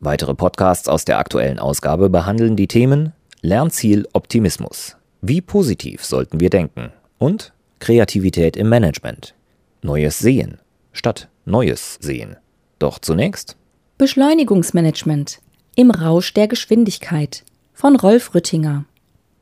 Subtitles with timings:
[0.00, 4.96] Weitere Podcasts aus der aktuellen Ausgabe behandeln die Themen Lernziel Optimismus.
[5.22, 6.92] Wie positiv sollten wir denken?
[7.18, 9.34] Und Kreativität im Management.
[9.82, 10.58] Neues Sehen
[10.92, 12.36] statt Neues Sehen.
[12.78, 13.56] Doch zunächst
[13.98, 15.40] Beschleunigungsmanagement
[15.74, 18.84] im Rausch der Geschwindigkeit von Rolf Rüttinger.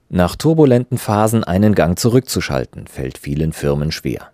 [0.09, 4.30] Nach turbulenten Phasen einen Gang zurückzuschalten, fällt vielen Firmen schwer.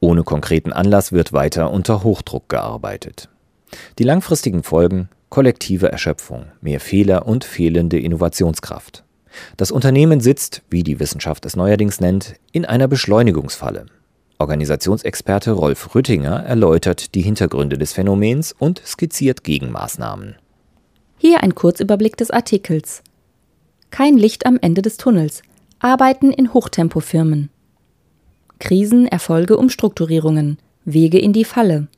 [0.00, 3.28] Ohne konkreten Anlass wird weiter unter Hochdruck gearbeitet.
[3.98, 9.02] Die langfristigen Folgen kollektive Erschöpfung, mehr Fehler und fehlende Innovationskraft.
[9.56, 13.86] Das Unternehmen sitzt, wie die Wissenschaft es neuerdings nennt, in einer Beschleunigungsfalle.
[14.38, 20.36] Organisationsexperte Rolf Rüttinger erläutert die Hintergründe des Phänomens und skizziert Gegenmaßnahmen.
[21.18, 23.02] Hier ein Kurzüberblick des Artikels.
[23.90, 25.42] Kein Licht am Ende des Tunnels.
[25.80, 27.50] Arbeiten in Hochtempofirmen.
[28.60, 30.58] Krisen, Erfolge, Umstrukturierungen.
[30.84, 31.88] Wege in die Falle.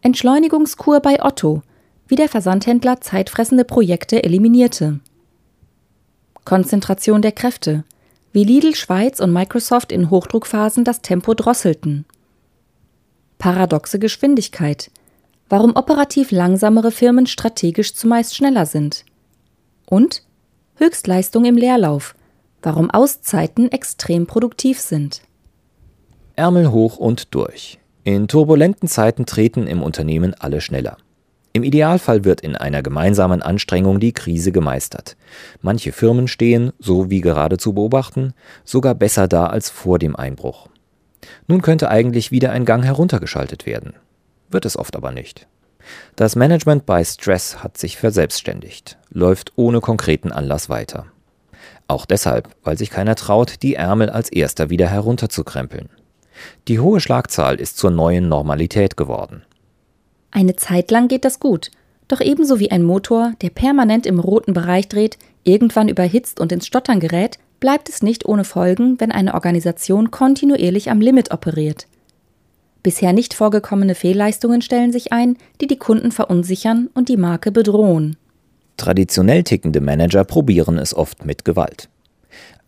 [0.00, 1.62] Entschleunigungskur bei Otto
[2.08, 5.00] wie der Versandhändler zeitfressende Projekte eliminierte.
[6.44, 7.84] Konzentration der Kräfte,
[8.32, 12.06] wie Lidl Schweiz und Microsoft in Hochdruckphasen das Tempo drosselten.
[13.38, 14.90] Paradoxe Geschwindigkeit,
[15.48, 19.04] warum operativ langsamere Firmen strategisch zumeist schneller sind.
[19.86, 20.22] Und
[20.76, 22.14] Höchstleistung im Leerlauf,
[22.62, 25.22] warum Auszeiten extrem produktiv sind.
[26.36, 27.78] Ärmel hoch und durch.
[28.04, 30.96] In turbulenten Zeiten treten im Unternehmen alle schneller.
[31.58, 35.16] Im Idealfall wird in einer gemeinsamen Anstrengung die Krise gemeistert.
[35.60, 38.32] Manche Firmen stehen, so wie gerade zu beobachten,
[38.64, 40.68] sogar besser da als vor dem Einbruch.
[41.48, 43.94] Nun könnte eigentlich wieder ein Gang heruntergeschaltet werden.
[44.48, 45.48] Wird es oft aber nicht.
[46.14, 51.06] Das Management bei Stress hat sich verselbstständigt, läuft ohne konkreten Anlass weiter.
[51.88, 55.88] Auch deshalb, weil sich keiner traut, die Ärmel als erster wieder herunterzukrempeln.
[56.68, 59.42] Die hohe Schlagzahl ist zur neuen Normalität geworden.
[60.30, 61.70] Eine Zeit lang geht das gut,
[62.08, 66.66] doch ebenso wie ein Motor, der permanent im roten Bereich dreht, irgendwann überhitzt und ins
[66.66, 71.86] Stottern gerät, bleibt es nicht ohne Folgen, wenn eine Organisation kontinuierlich am Limit operiert.
[72.82, 78.16] Bisher nicht vorgekommene Fehlleistungen stellen sich ein, die die Kunden verunsichern und die Marke bedrohen.
[78.76, 81.88] Traditionell tickende Manager probieren es oft mit Gewalt.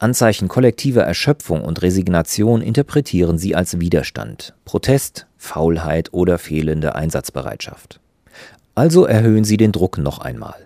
[0.00, 8.00] Anzeichen kollektiver Erschöpfung und Resignation interpretieren sie als Widerstand, Protest, Faulheit oder fehlende Einsatzbereitschaft.
[8.74, 10.56] Also erhöhen sie den Druck noch einmal.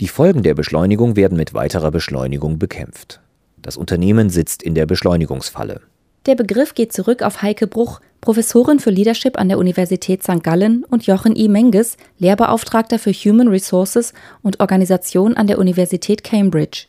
[0.00, 3.20] Die Folgen der Beschleunigung werden mit weiterer Beschleunigung bekämpft.
[3.56, 5.80] Das Unternehmen sitzt in der Beschleunigungsfalle.
[6.26, 10.42] Der Begriff geht zurück auf Heike Bruch, Professorin für Leadership an der Universität St.
[10.42, 11.48] Gallen und Jochen I.
[11.48, 14.12] Menges, Lehrbeauftragter für Human Resources
[14.42, 16.84] und Organisation an der Universität Cambridge.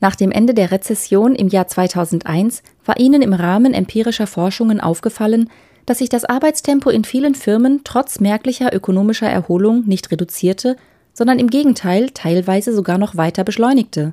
[0.00, 5.50] Nach dem Ende der Rezession im Jahr 2001 war ihnen im Rahmen empirischer Forschungen aufgefallen,
[5.86, 10.76] dass sich das Arbeitstempo in vielen Firmen trotz merklicher ökonomischer Erholung nicht reduzierte,
[11.14, 14.12] sondern im Gegenteil teilweise sogar noch weiter beschleunigte.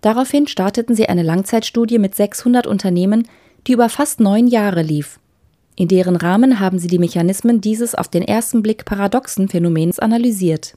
[0.00, 3.26] Daraufhin starteten sie eine Langzeitstudie mit 600 Unternehmen,
[3.66, 5.18] die über fast neun Jahre lief.
[5.74, 10.74] In deren Rahmen haben sie die Mechanismen dieses auf den ersten Blick paradoxen Phänomens analysiert.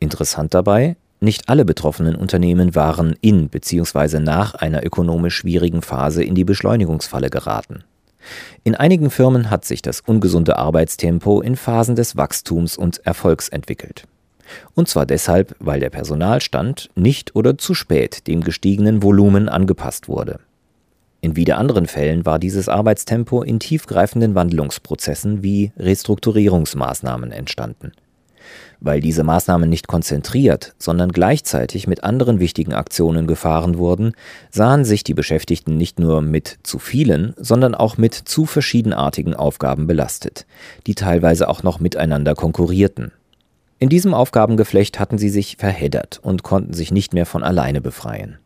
[0.00, 4.20] Interessant dabei, nicht alle betroffenen Unternehmen waren in bzw.
[4.20, 7.84] nach einer ökonomisch schwierigen Phase in die Beschleunigungsfalle geraten.
[8.62, 14.04] In einigen Firmen hat sich das ungesunde Arbeitstempo in Phasen des Wachstums und Erfolgs entwickelt.
[14.74, 20.40] Und zwar deshalb, weil der Personalstand nicht oder zu spät dem gestiegenen Volumen angepasst wurde.
[21.20, 27.92] In wieder anderen Fällen war dieses Arbeitstempo in tiefgreifenden Wandlungsprozessen wie Restrukturierungsmaßnahmen entstanden.
[28.80, 34.12] Weil diese Maßnahmen nicht konzentriert, sondern gleichzeitig mit anderen wichtigen Aktionen gefahren wurden,
[34.50, 39.86] sahen sich die Beschäftigten nicht nur mit zu vielen, sondern auch mit zu verschiedenartigen Aufgaben
[39.86, 40.46] belastet,
[40.86, 43.12] die teilweise auch noch miteinander konkurrierten.
[43.78, 48.38] In diesem Aufgabengeflecht hatten sie sich verheddert und konnten sich nicht mehr von alleine befreien.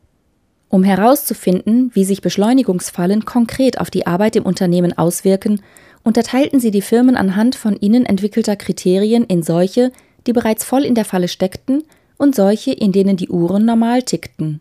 [0.70, 5.62] Um herauszufinden, wie sich Beschleunigungsfallen konkret auf die Arbeit im Unternehmen auswirken,
[6.08, 9.92] unterteilten sie die Firmen anhand von ihnen entwickelter Kriterien in solche,
[10.26, 11.84] die bereits voll in der Falle steckten,
[12.16, 14.60] und solche, in denen die Uhren normal tickten.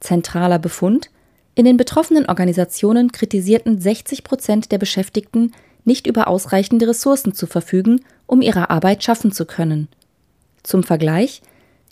[0.00, 1.10] Zentraler Befund
[1.56, 5.52] in den betroffenen Organisationen kritisierten 60 Prozent der Beschäftigten,
[5.84, 9.88] nicht über ausreichende Ressourcen zu verfügen, um ihre Arbeit schaffen zu können.
[10.62, 11.42] Zum Vergleich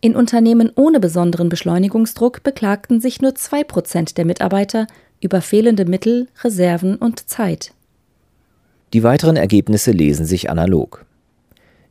[0.01, 4.87] In Unternehmen ohne besonderen Beschleunigungsdruck beklagten sich nur 2% der Mitarbeiter
[5.21, 7.74] über fehlende Mittel, Reserven und Zeit.
[8.95, 11.05] Die weiteren Ergebnisse lesen sich analog.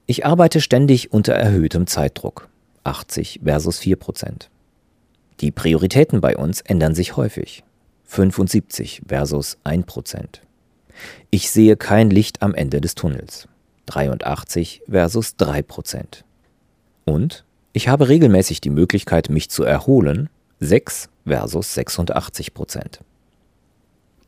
[0.06, 2.48] Ich arbeite ständig unter erhöhtem Zeitdruck.
[2.86, 3.98] 80 versus 4
[5.42, 7.66] Die Prioritäten bei uns ändern sich häufig.
[8.06, 9.86] 75 versus 1
[11.30, 13.50] Ich sehe kein Licht am Ende des Tunnels.
[13.88, 15.66] 83 versus 3
[17.04, 20.30] Und ich habe regelmäßig die Möglichkeit, mich zu erholen.
[20.62, 23.02] 6 versus 86 Prozent.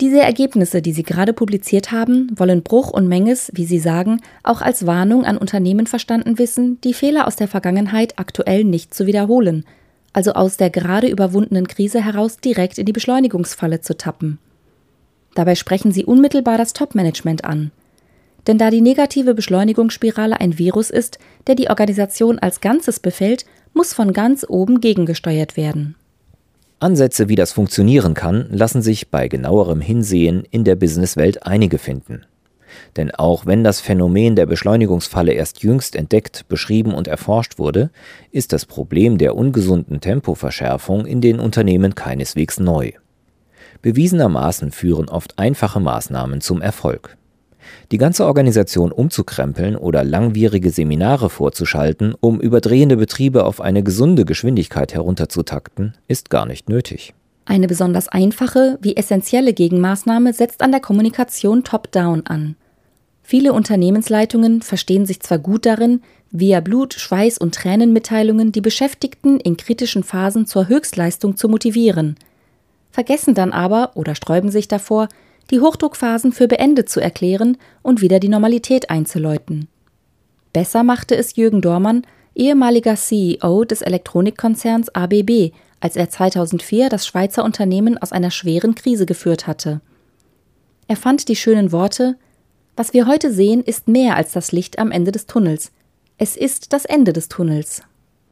[0.01, 4.61] Diese Ergebnisse, die Sie gerade publiziert haben, wollen Bruch und Menges, wie Sie sagen, auch
[4.61, 9.63] als Warnung an Unternehmen verstanden wissen, die Fehler aus der Vergangenheit aktuell nicht zu wiederholen,
[10.11, 14.37] also aus der gerade überwundenen Krise heraus direkt in die Beschleunigungsfalle zu tappen.
[15.33, 17.71] Dabei sprechen Sie unmittelbar das Top-Management an.
[18.47, 23.93] Denn da die negative Beschleunigungsspirale ein Virus ist, der die Organisation als Ganzes befällt, muss
[23.93, 25.95] von ganz oben gegengesteuert werden.
[26.85, 32.27] Ansätze, wie das funktionieren kann, lassen sich bei genauerem Hinsehen in der Businesswelt einige finden.
[32.95, 37.89] Denn auch wenn das Phänomen der Beschleunigungsfalle erst jüngst entdeckt, beschrieben und erforscht wurde,
[38.29, 42.91] ist das Problem der ungesunden Tempoverschärfung in den Unternehmen keineswegs neu.
[43.81, 47.17] Bewiesenermaßen führen oft einfache Maßnahmen zum Erfolg.
[47.91, 54.93] Die ganze Organisation umzukrempeln oder langwierige Seminare vorzuschalten, um überdrehende Betriebe auf eine gesunde Geschwindigkeit
[54.93, 57.13] herunterzutakten, ist gar nicht nötig.
[57.45, 62.55] Eine besonders einfache wie essentielle Gegenmaßnahme setzt an der Kommunikation top-down an.
[63.21, 66.01] Viele Unternehmensleitungen verstehen sich zwar gut darin,
[66.31, 72.17] via Blut, Schweiß und Tränenmitteilungen die Beschäftigten in kritischen Phasen zur Höchstleistung zu motivieren,
[72.91, 75.09] vergessen dann aber oder sträuben sich davor,
[75.51, 79.67] die Hochdruckphasen für beendet zu erklären und wieder die Normalität einzuläuten.
[80.53, 82.03] Besser machte es Jürgen Dormann,
[82.33, 89.05] ehemaliger CEO des Elektronikkonzerns ABB, als er 2004 das Schweizer Unternehmen aus einer schweren Krise
[89.05, 89.81] geführt hatte.
[90.87, 92.15] Er fand die schönen Worte
[92.77, 95.71] Was wir heute sehen, ist mehr als das Licht am Ende des Tunnels.
[96.17, 97.83] Es ist das Ende des Tunnels.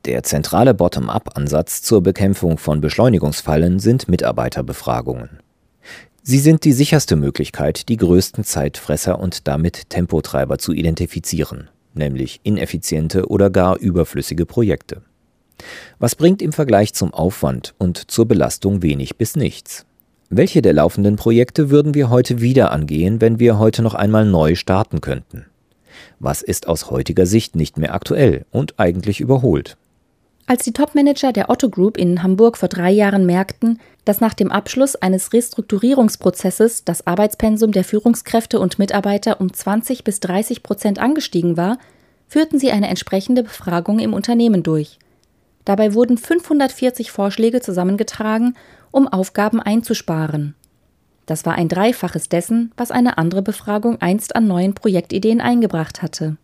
[0.06, 5.43] Der zentrale Bottom-up-Ansatz zur Bekämpfung von Beschleunigungsfallen sind Mitarbeiterbefragungen.
[6.26, 13.28] Sie sind die sicherste Möglichkeit, die größten Zeitfresser und damit Tempotreiber zu identifizieren, nämlich ineffiziente
[13.28, 15.02] oder gar überflüssige Projekte.
[16.00, 19.86] Was bringt im Vergleich zum Aufwand und zur Belastung wenig bis nichts?
[20.30, 24.56] Welche der laufenden Projekte würden wir heute wieder angehen, wenn wir heute noch einmal neu
[24.56, 25.48] starten könnten?
[26.20, 29.76] Was ist aus heutiger Sicht nicht mehr aktuell und eigentlich überholt?
[30.46, 34.52] Als die Topmanager der Otto Group in Hamburg vor drei Jahren merkten, dass nach dem
[34.52, 41.56] Abschluss eines Restrukturierungsprozesses das Arbeitspensum der Führungskräfte und Mitarbeiter um 20 bis 30 Prozent angestiegen
[41.56, 41.78] war,
[42.28, 45.00] führten sie eine entsprechende Befragung im Unternehmen durch.
[45.64, 48.56] Dabei wurden 540 Vorschläge zusammengetragen,
[48.92, 50.56] um Aufgaben einzusparen.
[51.26, 56.36] Das war ein Dreifaches dessen, was eine andere Befragung einst an neuen Projektideen eingebracht hatte.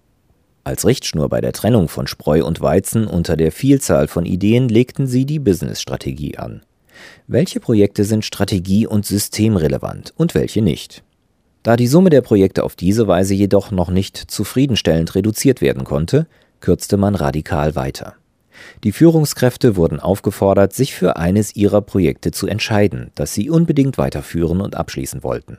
[0.70, 5.08] Als Richtschnur bei der Trennung von Spreu und Weizen unter der Vielzahl von Ideen legten
[5.08, 6.62] sie die Business-Strategie an.
[7.26, 11.02] Welche Projekte sind strategie- und systemrelevant und welche nicht?
[11.64, 16.28] Da die Summe der Projekte auf diese Weise jedoch noch nicht zufriedenstellend reduziert werden konnte,
[16.60, 18.14] kürzte man radikal weiter.
[18.84, 24.62] Die Führungskräfte wurden aufgefordert, sich für eines ihrer Projekte zu entscheiden, das sie unbedingt weiterführen
[24.62, 25.58] und abschließen wollten.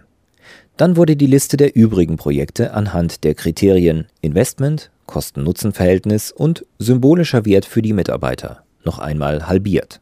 [0.77, 7.67] Dann wurde die Liste der übrigen Projekte anhand der Kriterien Investment, Kosten-Nutzen-Verhältnis und symbolischer Wert
[7.67, 10.01] für die Mitarbeiter noch einmal halbiert.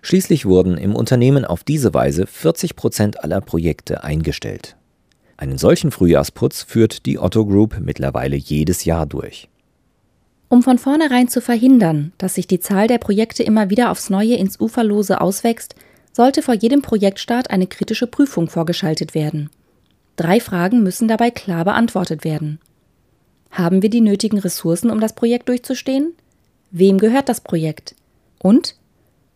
[0.00, 4.76] Schließlich wurden im Unternehmen auf diese Weise 40 Prozent aller Projekte eingestellt.
[5.36, 9.48] Einen solchen Frühjahrsputz führt die Otto Group mittlerweile jedes Jahr durch.
[10.48, 14.36] Um von vornherein zu verhindern, dass sich die Zahl der Projekte immer wieder aufs Neue
[14.36, 15.74] ins Uferlose auswächst,
[16.12, 19.50] sollte vor jedem Projektstart eine kritische Prüfung vorgeschaltet werden.
[20.16, 22.58] Drei Fragen müssen dabei klar beantwortet werden.
[23.56, 26.12] Haben wir die nötigen Ressourcen, um das Projekt durchzustehen?
[26.72, 27.94] Wem gehört das Projekt?
[28.38, 28.76] Und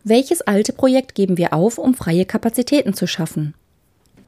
[0.03, 3.55] welches alte Projekt geben wir auf, um freie Kapazitäten zu schaffen?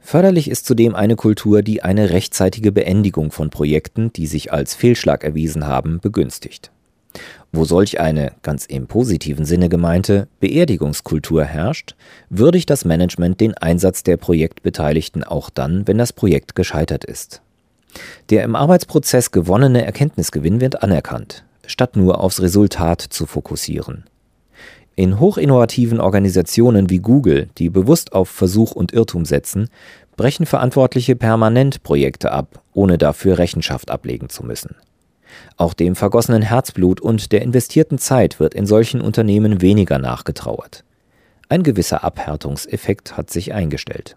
[0.00, 5.22] Förderlich ist zudem eine Kultur, die eine rechtzeitige Beendigung von Projekten, die sich als Fehlschlag
[5.22, 6.72] erwiesen haben, begünstigt.
[7.52, 11.94] Wo solch eine, ganz im positiven Sinne gemeinte, Beerdigungskultur herrscht,
[12.30, 17.43] würdigt das Management den Einsatz der Projektbeteiligten auch dann, wenn das Projekt gescheitert ist.
[18.30, 24.04] Der im Arbeitsprozess gewonnene Erkenntnisgewinn wird anerkannt, statt nur aufs Resultat zu fokussieren.
[24.96, 29.68] In hochinnovativen Organisationen wie Google, die bewusst auf Versuch und Irrtum setzen,
[30.16, 34.76] brechen Verantwortliche permanent Projekte ab, ohne dafür Rechenschaft ablegen zu müssen.
[35.56, 40.84] Auch dem vergossenen Herzblut und der investierten Zeit wird in solchen Unternehmen weniger nachgetrauert.
[41.48, 44.16] Ein gewisser Abhärtungseffekt hat sich eingestellt.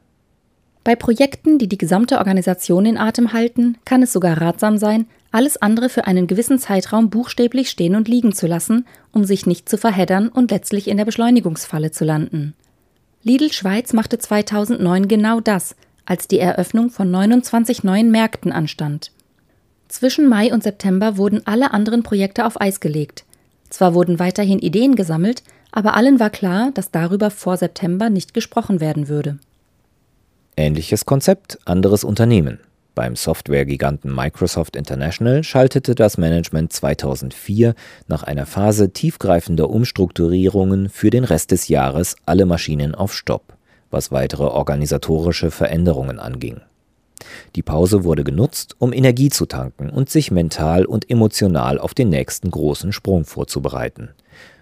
[0.87, 5.61] Bei Projekten, die die gesamte Organisation in Atem halten, kann es sogar ratsam sein, alles
[5.61, 9.77] andere für einen gewissen Zeitraum buchstäblich stehen und liegen zu lassen, um sich nicht zu
[9.77, 12.53] verheddern und letztlich in der Beschleunigungsfalle zu landen.
[13.21, 15.75] Lidl Schweiz machte 2009 genau das,
[16.05, 19.11] als die Eröffnung von 29 neuen Märkten anstand.
[19.89, 23.25] Zwischen Mai und September wurden alle anderen Projekte auf Eis gelegt.
[23.69, 28.79] Zwar wurden weiterhin Ideen gesammelt, aber allen war klar, dass darüber vor September nicht gesprochen
[28.79, 29.37] werden würde.
[30.59, 32.59] Ähnliches Konzept, anderes Unternehmen.
[32.95, 37.75] Beim Softwaregiganten Microsoft International schaltete das Management 2004
[38.07, 43.53] nach einer Phase tiefgreifender Umstrukturierungen für den Rest des Jahres alle Maschinen auf Stopp,
[43.91, 46.59] was weitere organisatorische Veränderungen anging.
[47.55, 52.09] Die Pause wurde genutzt, um Energie zu tanken und sich mental und emotional auf den
[52.09, 54.09] nächsten großen Sprung vorzubereiten,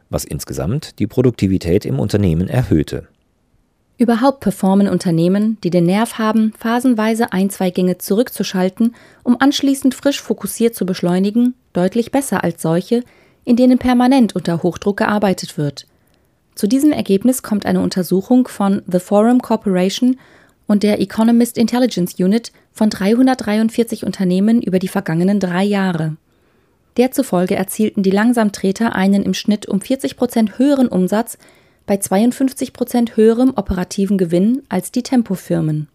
[0.09, 3.07] was insgesamt die Produktivität im Unternehmen erhöhte.
[3.97, 10.21] Überhaupt performen Unternehmen, die den Nerv haben, phasenweise ein, zwei Gänge zurückzuschalten, um anschließend frisch
[10.21, 13.03] fokussiert zu beschleunigen, deutlich besser als solche,
[13.45, 15.85] in denen permanent unter Hochdruck gearbeitet wird.
[16.55, 20.17] Zu diesem Ergebnis kommt eine Untersuchung von The Forum Corporation
[20.67, 26.17] und der Economist Intelligence Unit von 343 Unternehmen über die vergangenen drei Jahre.
[26.97, 31.37] Derzufolge erzielten die Langsamtreter einen im Schnitt um 40 Prozent höheren Umsatz
[31.85, 35.87] bei 52 Prozent höherem operativen Gewinn als die Tempofirmen.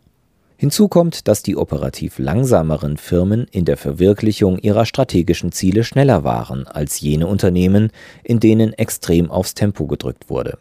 [0.56, 6.66] Hinzu kommt, dass die operativ langsameren Firmen in der Verwirklichung ihrer strategischen Ziele schneller waren
[6.66, 7.90] als jene Unternehmen,
[8.23, 10.59] in denen extrem aufs Tempo gedrückt wurde.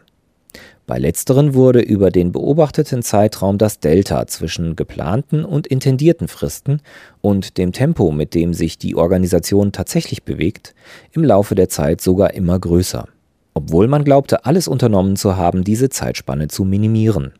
[0.88, 6.82] Bei letzteren wurde über den beobachteten Zeitraum das Delta zwischen geplanten und intendierten Fristen
[7.22, 10.74] und dem Tempo, mit dem sich die Organisation tatsächlich bewegt,
[11.12, 13.08] im Laufe der Zeit sogar immer größer
[13.54, 17.34] obwohl man glaubte, alles unternommen zu haben, diese Zeitspanne zu minimieren.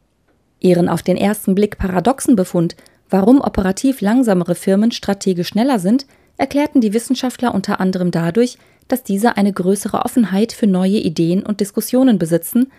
[0.60, 2.76] Ihren auf den ersten Blick paradoxen Befund,
[3.10, 6.06] warum operativ langsamere Firmen strategisch schneller sind,
[6.38, 11.60] erklärten die Wissenschaftler unter anderem dadurch, dass diese eine größere Offenheit für neue Ideen und
[11.60, 12.72] Diskussionen besitzen,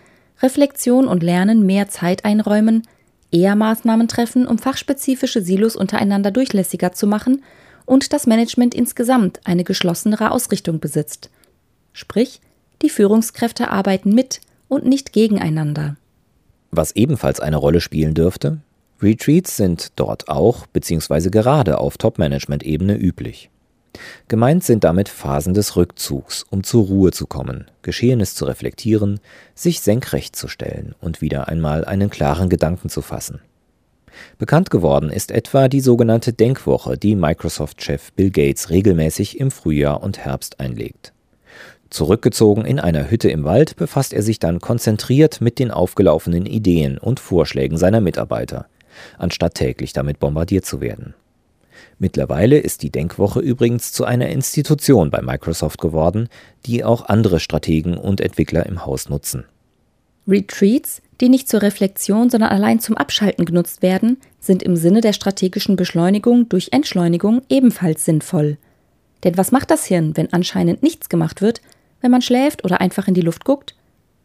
[0.43, 2.83] Reflexion und Lernen mehr Zeit einräumen,
[3.31, 7.43] eher Maßnahmen treffen, um fachspezifische Silos untereinander durchlässiger zu machen
[7.87, 11.31] und das Management insgesamt eine geschlossenere Ausrichtung besitzt.
[11.93, 12.41] Sprich,
[12.83, 15.97] die Führungskräfte arbeiten mit und nicht gegeneinander.
[16.71, 18.59] Was ebenfalls eine Rolle spielen dürfte,
[19.03, 21.31] Retreats sind dort auch bzw.
[21.31, 23.51] gerade auf Top-Management-Ebene üblich.
[24.29, 29.21] Gemeint sind damit Phasen des Rückzugs, um zur Ruhe zu kommen, Geschehenes zu reflektieren,
[29.55, 33.41] sich senkrecht zu stellen und wieder einmal einen klaren Gedanken zu fassen.
[34.39, 40.19] Bekannt geworden ist etwa die sogenannte Denkwoche, die Microsoft-Chef Bill Gates regelmäßig im Frühjahr und
[40.19, 41.13] Herbst einlegt.
[41.91, 46.99] Zurückgezogen in einer Hütte im Wald befasst er sich dann konzentriert mit den aufgelaufenen Ideen
[46.99, 48.67] und Vorschlägen seiner Mitarbeiter,
[49.19, 51.15] anstatt täglich damit bombardiert zu werden.
[51.99, 56.29] Mittlerweile ist die Denkwoche übrigens zu einer Institution bei Microsoft geworden,
[56.65, 59.45] die auch andere Strategen und Entwickler im Haus nutzen.
[60.29, 65.13] Retreats, die nicht zur Reflexion, sondern allein zum Abschalten genutzt werden, sind im Sinne der
[65.13, 68.57] strategischen Beschleunigung durch Entschleunigung ebenfalls sinnvoll.
[69.25, 71.61] Denn was macht das Hirn, wenn anscheinend nichts gemacht wird,
[72.01, 73.75] wenn man schläft oder einfach in die Luft guckt?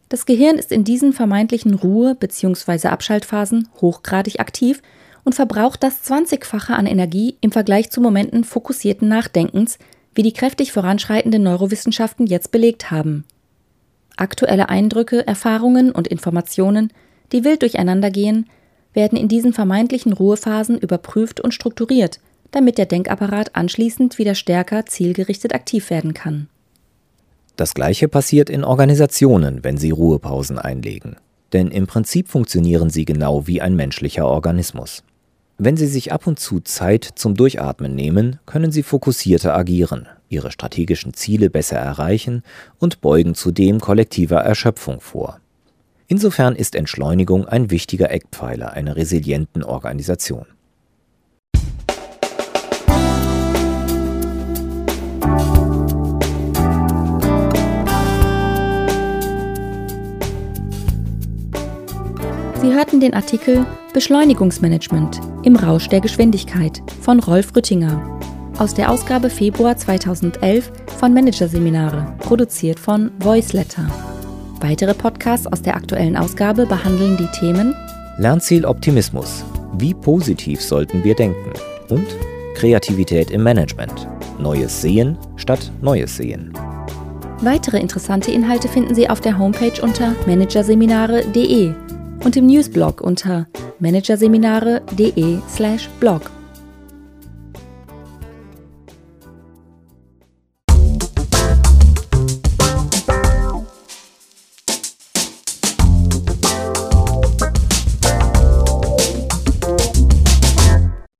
[0.08, 2.88] Das Gehirn ist in diesen vermeintlichen Ruhe- bzw.
[2.88, 4.82] Abschaltphasen hochgradig aktiv
[5.24, 9.78] und verbraucht das 20-fache an Energie im Vergleich zu Momenten fokussierten Nachdenkens,
[10.14, 13.24] wie die kräftig voranschreitenden Neurowissenschaften jetzt belegt haben.
[14.16, 16.92] Aktuelle Eindrücke, Erfahrungen und Informationen,
[17.32, 18.48] die wild durcheinandergehen,
[18.94, 25.54] werden in diesen vermeintlichen Ruhephasen überprüft und strukturiert, damit der Denkapparat anschließend wieder stärker zielgerichtet
[25.54, 26.48] aktiv werden kann.
[27.56, 31.16] Das gleiche passiert in Organisationen, wenn sie Ruhepausen einlegen.
[31.52, 35.02] Denn im Prinzip funktionieren sie genau wie ein menschlicher Organismus.
[35.58, 40.50] Wenn sie sich ab und zu Zeit zum Durchatmen nehmen, können sie fokussierter agieren, ihre
[40.50, 42.42] strategischen Ziele besser erreichen
[42.78, 45.40] und beugen zudem kollektiver Erschöpfung vor.
[46.08, 50.46] Insofern ist Entschleunigung ein wichtiger Eckpfeiler einer resilienten Organisation.
[62.66, 68.18] Sie hörten den Artikel Beschleunigungsmanagement im Rausch der Geschwindigkeit von Rolf Rüttinger
[68.58, 73.86] aus der Ausgabe Februar 2011 von Managerseminare, produziert von Voiceletter.
[74.58, 77.72] Weitere Podcasts aus der aktuellen Ausgabe behandeln die Themen
[78.18, 79.44] Lernziel Optimismus.
[79.74, 81.52] Wie positiv sollten wir denken?
[81.88, 82.08] Und
[82.56, 84.08] Kreativität im Management.
[84.40, 86.52] Neues sehen statt Neues sehen.
[87.42, 91.85] Weitere interessante Inhalte finden Sie auf der Homepage unter managerseminare.de
[92.24, 93.46] und im Newsblog unter
[93.78, 96.30] managerseminare.de/blog.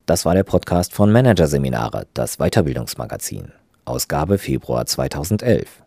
[0.07, 3.53] Das war der Podcast von Managerseminare, das Weiterbildungsmagazin.
[3.85, 5.83] Ausgabe Februar 2011.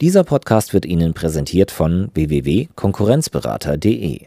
[0.00, 4.26] Dieser Podcast wird Ihnen präsentiert von www.konkurrenzberater.de.